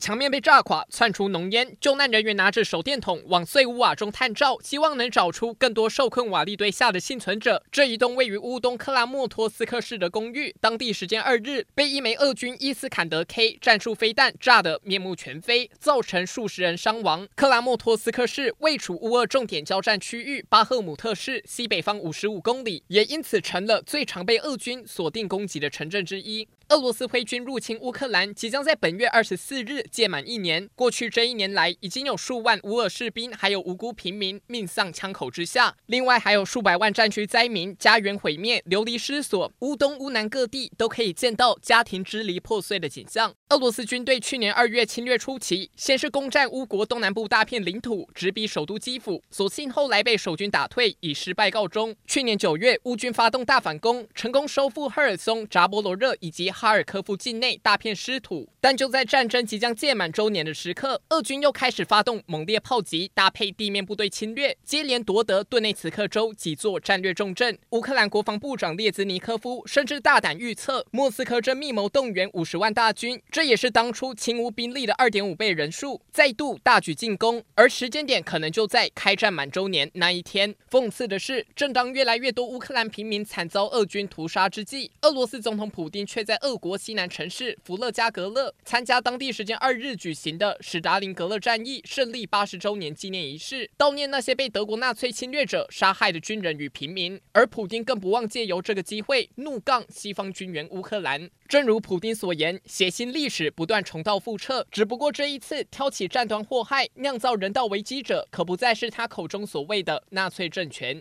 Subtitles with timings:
[0.00, 7.62] 墙面被炸垮，窜出浓烟，救难人员拿着手电筒往碎屋瓦中探照，希望能找出更多受困瓦砾堆下的幸存者。
[7.70, 17.28] 这一栋位于乌东克拉莫托斯克市的公寓，当地时间二日被一枚俄军伊斯坎德 K 战术飞弹炸得面目全非，造成数十人伤亡。
[17.36, 26.48] 克拉莫托斯克市位处乌俄重点交战区域巴赫姆特市西北方五十五公里，也因此成了最常被俄军锁定攻击的城镇之一。
[26.70, 30.68] 俄罗斯挥军入侵乌克兰，即将在本月二十四日届满一年。
[30.74, 39.52] 过去这一年来，已经有数万乌尔士兵还有无辜平民命丧枪口之下，另外还有数百万战区灾民家园毁灭、流离失所。
[39.60, 43.34] 乌东、乌南各地都可以见到家庭支离破碎的景象。
[43.48, 51.96] 俄罗斯军队去年二月侵略初期，先是攻占乌国东南部大片领土，直逼首都基辅，所幸后来被守军打退，以失败告终。
[52.06, 56.50] 去年九月，乌军发动大反攻，成功收复赫尔松、扎波罗热以及。
[56.50, 67.58] 哈尔科夫境内大片失土，但就在战争即将届满周年的时刻，俄军又开始发动猛烈炮击，搭配地面部队侵略，接连夺得顿内茨克州几座战略重镇。
[67.70, 80.54] 乌克兰国防部长列兹尼科夫甚至大胆预测，莫斯科正密谋动员五十万大军，这也是当初侵乌兵力的二点五倍人数，再度大举进攻，而时间点可能就在开战满周年那一天。
[80.70, 97.20] 讽刺的是，正当越来越多乌克兰平民惨遭俄军屠杀之际，俄罗斯总统普丁却在俄国西南城市弗勒加格勒参加当地时间二二日举行的史达林格勒战役胜利八十周年纪念仪式，悼念那些被德国纳粹侵略者杀害的军人与平民。
[97.30, 101.30] 而普丁更不忘借由这个机会怒杠西方军援乌克兰。
[101.46, 110.98] 正如普丁所言，血腥历史不断重蹈覆辙，只不过这一次挑起战端祸害、酿造人道危机者，可不再是他口中所谓的纳粹政权。